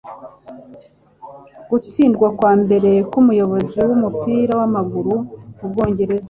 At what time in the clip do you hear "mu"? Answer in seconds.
5.59-5.67